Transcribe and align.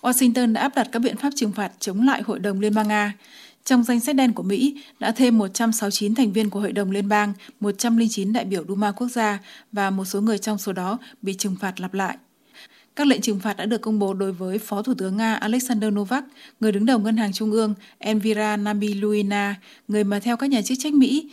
Washington 0.00 0.52
đã 0.52 0.60
áp 0.60 0.74
đặt 0.74 0.88
các 0.92 0.98
biện 0.98 1.16
pháp 1.16 1.30
trừng 1.36 1.52
phạt 1.52 1.72
chống 1.78 2.06
lại 2.06 2.22
Hội 2.22 2.38
đồng 2.38 2.60
Liên 2.60 2.74
bang 2.74 2.88
Nga. 2.88 3.14
Trong 3.64 3.84
danh 3.84 4.00
sách 4.00 4.16
đen 4.16 4.32
của 4.32 4.42
Mỹ 4.42 4.82
đã 4.98 5.12
thêm 5.12 5.38
169 5.38 6.14
thành 6.14 6.32
viên 6.32 6.50
của 6.50 6.60
Hội 6.60 6.72
đồng 6.72 6.90
Liên 6.90 7.08
bang, 7.08 7.32
109 7.60 8.32
đại 8.32 8.44
biểu 8.44 8.64
Duma 8.68 8.92
quốc 8.92 9.08
gia 9.08 9.38
và 9.72 9.90
một 9.90 10.04
số 10.04 10.20
người 10.20 10.38
trong 10.38 10.58
số 10.58 10.72
đó 10.72 10.98
bị 11.22 11.34
trừng 11.34 11.56
phạt 11.60 11.80
lặp 11.80 11.94
lại. 11.94 12.16
Các 12.96 13.06
lệnh 13.06 13.20
trừng 13.20 13.40
phạt 13.40 13.56
đã 13.56 13.66
được 13.66 13.80
công 13.80 13.98
bố 13.98 14.14
đối 14.14 14.32
với 14.32 14.58
Phó 14.58 14.82
Thủ 14.82 14.94
tướng 14.94 15.16
Nga 15.16 15.34
Alexander 15.34 15.92
Novak, 15.92 16.24
người 16.60 16.72
đứng 16.72 16.86
đầu 16.86 16.98
Ngân 16.98 17.16
hàng 17.16 17.32
Trung 17.32 17.52
ương 17.52 17.74
Elvira 17.98 18.56
Nabiluina, 18.56 19.54
người 19.88 20.04
mà 20.04 20.20
theo 20.20 20.36
các 20.36 20.50
nhà 20.50 20.62
chức 20.62 20.78
trách 20.80 20.92
Mỹ 20.92 21.30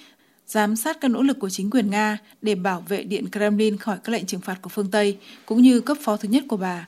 giám 0.47 0.75
sát 0.75 0.97
các 1.01 1.07
nỗ 1.07 1.21
lực 1.21 1.39
của 1.39 1.49
chính 1.49 1.69
quyền 1.69 1.89
Nga 1.89 2.17
để 2.41 2.55
bảo 2.55 2.83
vệ 2.87 3.03
Điện 3.03 3.25
Kremlin 3.31 3.77
khỏi 3.77 3.97
các 4.03 4.13
lệnh 4.13 4.25
trừng 4.25 4.41
phạt 4.41 4.61
của 4.61 4.69
phương 4.69 4.91
Tây, 4.91 5.17
cũng 5.45 5.61
như 5.61 5.81
cấp 5.81 5.97
phó 6.01 6.17
thứ 6.17 6.29
nhất 6.29 6.43
của 6.47 6.57
bà 6.57 6.87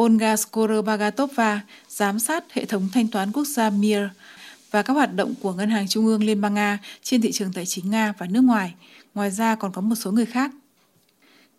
Olga 0.00 0.36
Skorobagatova 0.36 1.60
giám 1.88 2.18
sát 2.18 2.52
hệ 2.52 2.64
thống 2.64 2.88
thanh 2.92 3.08
toán 3.08 3.32
quốc 3.32 3.44
gia 3.44 3.70
Mir 3.70 4.00
và 4.70 4.82
các 4.82 4.92
hoạt 4.92 5.14
động 5.14 5.34
của 5.40 5.52
Ngân 5.52 5.70
hàng 5.70 5.88
Trung 5.88 6.06
ương 6.06 6.24
Liên 6.24 6.40
bang 6.40 6.54
Nga 6.54 6.78
trên 7.02 7.22
thị 7.22 7.32
trường 7.32 7.52
tài 7.52 7.66
chính 7.66 7.90
Nga 7.90 8.12
và 8.18 8.26
nước 8.26 8.40
ngoài. 8.40 8.74
Ngoài 9.14 9.30
ra 9.30 9.54
còn 9.54 9.72
có 9.72 9.80
một 9.80 9.94
số 9.94 10.12
người 10.12 10.26
khác. 10.26 10.50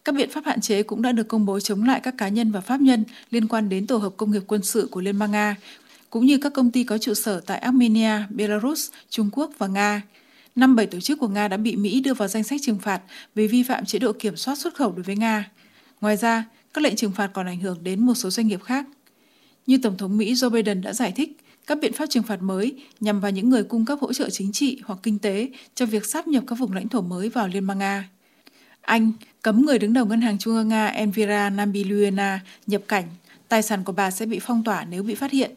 Các 0.05 0.15
biện 0.15 0.29
pháp 0.31 0.45
hạn 0.45 0.61
chế 0.61 0.83
cũng 0.83 1.01
đã 1.01 1.11
được 1.11 1.27
công 1.27 1.45
bố 1.45 1.59
chống 1.59 1.83
lại 1.83 1.99
các 2.03 2.15
cá 2.17 2.27
nhân 2.27 2.51
và 2.51 2.61
pháp 2.61 2.81
nhân 2.81 3.03
liên 3.31 3.47
quan 3.47 3.69
đến 3.69 3.87
tổ 3.87 3.97
hợp 3.97 4.13
công 4.17 4.31
nghiệp 4.31 4.43
quân 4.47 4.63
sự 4.63 4.87
của 4.91 5.01
Liên 5.01 5.19
bang 5.19 5.31
Nga, 5.31 5.55
cũng 6.09 6.25
như 6.25 6.37
các 6.37 6.53
công 6.53 6.71
ty 6.71 6.83
có 6.83 6.97
trụ 6.97 7.13
sở 7.13 7.39
tại 7.39 7.59
Armenia, 7.59 8.11
Belarus, 8.29 8.89
Trung 9.09 9.29
Quốc 9.31 9.51
và 9.57 9.67
Nga. 9.67 10.01
Năm 10.55 10.75
bảy 10.75 10.85
tổ 10.85 10.99
chức 10.99 11.19
của 11.19 11.27
Nga 11.27 11.47
đã 11.47 11.57
bị 11.57 11.75
Mỹ 11.75 12.01
đưa 12.01 12.13
vào 12.13 12.27
danh 12.27 12.43
sách 12.43 12.59
trừng 12.63 12.79
phạt 12.79 13.01
vì 13.35 13.47
vi 13.47 13.63
phạm 13.63 13.85
chế 13.85 13.99
độ 13.99 14.13
kiểm 14.13 14.35
soát 14.35 14.57
xuất 14.57 14.75
khẩu 14.75 14.91
đối 14.91 15.03
với 15.03 15.15
Nga. 15.15 15.49
Ngoài 16.01 16.17
ra, 16.17 16.43
các 16.75 16.81
lệnh 16.81 16.95
trừng 16.95 17.11
phạt 17.11 17.27
còn 17.27 17.45
ảnh 17.45 17.59
hưởng 17.59 17.83
đến 17.83 18.05
một 18.05 18.13
số 18.13 18.29
doanh 18.29 18.47
nghiệp 18.47 18.63
khác. 18.63 18.85
Như 19.67 19.77
Tổng 19.83 19.97
thống 19.97 20.17
Mỹ 20.17 20.33
Joe 20.33 20.49
Biden 20.49 20.81
đã 20.81 20.93
giải 20.93 21.11
thích, 21.15 21.37
các 21.67 21.77
biện 21.81 21.93
pháp 21.93 22.05
trừng 22.09 22.23
phạt 22.23 22.41
mới 22.41 22.73
nhằm 22.99 23.21
vào 23.21 23.31
những 23.31 23.49
người 23.49 23.63
cung 23.63 23.85
cấp 23.85 23.99
hỗ 24.01 24.13
trợ 24.13 24.29
chính 24.29 24.51
trị 24.51 24.81
hoặc 24.83 24.99
kinh 25.03 25.19
tế 25.19 25.49
cho 25.75 25.85
việc 25.85 26.05
sáp 26.05 26.27
nhập 26.27 26.43
các 26.47 26.55
vùng 26.59 26.73
lãnh 26.73 26.89
thổ 26.89 27.01
mới 27.01 27.29
vào 27.29 27.47
Liên 27.47 27.67
bang 27.67 27.77
Nga. 27.77 28.09
Anh 28.81 29.11
cấm 29.41 29.65
người 29.65 29.79
đứng 29.79 29.93
đầu 29.93 30.05
Ngân 30.05 30.21
hàng 30.21 30.37
Trung 30.37 30.55
ương 30.55 30.67
Nga 30.67 30.87
Elvira 30.87 31.49
Nabiluena 31.49 32.39
nhập 32.67 32.81
cảnh. 32.87 33.05
Tài 33.47 33.61
sản 33.61 33.83
của 33.83 33.91
bà 33.91 34.11
sẽ 34.11 34.25
bị 34.25 34.39
phong 34.41 34.63
tỏa 34.63 34.85
nếu 34.85 35.03
bị 35.03 35.15
phát 35.15 35.31
hiện. 35.31 35.51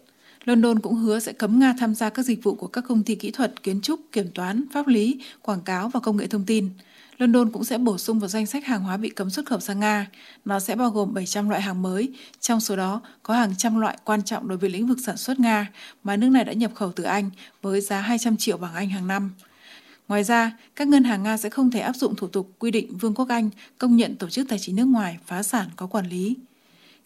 London 0.49 0.79
cũng 0.79 0.95
hứa 0.95 1.21
sẽ 1.21 1.33
cấm 1.33 1.59
Nga 1.59 1.75
tham 1.79 1.95
gia 1.95 2.11
các 2.11 2.23
dịch 2.23 2.43
vụ 2.43 2.55
của 2.55 2.67
các 2.67 2.85
công 2.89 3.03
ty 3.03 3.15
kỹ 3.15 3.31
thuật, 3.31 3.63
kiến 3.63 3.81
trúc, 3.81 4.01
kiểm 4.13 4.27
toán, 4.35 4.65
pháp 4.73 4.87
lý, 4.87 5.21
quảng 5.43 5.61
cáo 5.61 5.89
và 5.89 6.01
công 6.01 6.17
nghệ 6.17 6.27
thông 6.27 6.45
tin. 6.45 6.71
London 7.19 7.51
cũng 7.53 7.65
sẽ 7.65 7.79
bổ 7.79 7.99
sung 7.99 8.19
vào 8.19 8.29
danh 8.29 8.47
sách 8.47 8.67
hàng 8.67 8.83
hóa 8.83 8.97
bị 8.97 9.09
cấm 9.09 9.31
xuất 9.31 9.47
khẩu 9.47 9.61
sang 9.61 9.81
Nga. 9.81 10.07
Nó 10.45 10.61
sẽ 10.61 10.77
bao 10.77 10.91
gồm 10.91 11.15
700 11.15 11.49
loại 11.49 11.63
hàng 11.63 11.83
mới, 11.83 12.13
trong 12.41 12.61
số 12.61 12.77
đó 12.77 13.01
có 13.23 13.35
hàng 13.35 13.55
trăm 13.59 13.81
loại 13.81 13.99
quan 14.05 14.23
trọng 14.23 14.49
đối 14.49 14.59
với 14.59 14.71
lĩnh 14.71 14.87
vực 14.87 14.99
sản 15.07 15.17
xuất 15.17 15.41
Nga 15.41 15.73
mà 16.05 16.17
nước 16.17 16.29
này 16.29 16.45
đã 16.45 16.53
nhập 16.53 16.71
khẩu 16.75 16.93
từ 16.93 17.05
Anh 17.05 17.31
với 17.63 17.81
giá 17.81 18.01
200 18.01 18.37
triệu 18.37 18.57
bảng 18.57 18.75
Anh 18.75 18.89
hàng 18.89 19.07
năm. 19.07 19.31
Ngoài 20.09 20.25
ra, 20.25 20.57
các 20.77 20.89
ngân 20.89 21.05
hàng 21.05 21.23
Nga 21.23 21.37
sẽ 21.37 21.51
không 21.51 21.71
thể 21.71 21.81
áp 21.81 21.97
dụng 21.97 22.17
thủ 22.17 22.27
tục 22.27 22.51
quy 22.59 22.71
định 22.71 22.97
Vương 22.97 23.15
quốc 23.15 23.29
Anh 23.29 23.51
công 23.79 23.97
nhận 23.97 24.17
tổ 24.17 24.29
chức 24.29 24.49
tài 24.49 24.59
chính 24.59 24.77
nước 24.77 24.87
ngoài 24.87 25.19
phá 25.27 25.43
sản 25.43 25.69
có 25.77 25.87
quản 25.87 26.09
lý. 26.09 26.37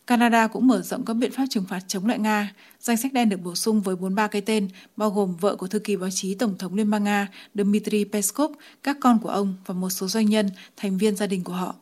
Canada 0.07 0.47
cũng 0.47 0.67
mở 0.67 0.83
rộng 0.83 1.05
các 1.05 1.15
biện 1.15 1.33
pháp 1.33 1.45
trừng 1.51 1.65
phạt 1.69 1.81
chống 1.89 2.07
lại 2.07 2.19
Nga. 2.19 2.55
Danh 2.81 2.97
sách 2.97 3.13
đen 3.13 3.29
được 3.29 3.41
bổ 3.43 3.55
sung 3.55 3.83
với 3.83 3.97
43 3.97 4.27
cái 4.27 4.43
tên, 4.43 4.69
bao 4.97 5.11
gồm 5.11 5.37
vợ 5.37 5.57
của 5.57 5.67
thư 5.67 5.79
ký 5.79 5.97
báo 5.97 6.11
chí 6.11 6.35
Tổng 6.35 6.59
thống 6.59 6.75
Liên 6.75 6.91
bang 6.91 7.05
Nga 7.05 7.29
Dmitry 7.55 8.05
Peskov, 8.05 8.53
các 8.83 8.97
con 9.01 9.19
của 9.23 9.29
ông 9.29 9.55
và 9.67 9.75
một 9.75 9.91
số 9.91 10.09
doanh 10.09 10.27
nhân, 10.27 10.51
thành 10.77 10.99
viên 10.99 11.17
gia 11.17 11.27
đình 11.27 11.45
của 11.45 11.53
họ. 11.53 11.75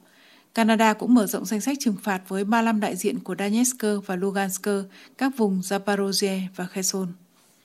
Canada 0.54 0.92
cũng 0.92 1.14
mở 1.14 1.26
rộng 1.26 1.44
danh 1.44 1.60
sách 1.60 1.76
trừng 1.80 1.96
phạt 2.02 2.22
với 2.28 2.44
35 2.44 2.80
đại 2.80 2.96
diện 2.96 3.18
của 3.18 3.34
Donetsk 3.38 3.84
và 4.06 4.16
Lugansk, 4.16 4.66
các 5.18 5.32
vùng 5.36 5.60
Zaporozhye 5.60 6.40
và 6.56 6.66
Kherson. 6.66 7.08